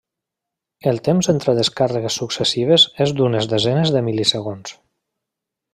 El 0.91 1.01
temps 1.07 1.29
entre 1.33 1.55
descàrregues 1.59 2.17
successives 2.23 2.89
és 3.07 3.15
d’unes 3.19 3.49
desenes 3.55 3.93
de 3.97 4.03
mil·lisegons. 4.09 4.77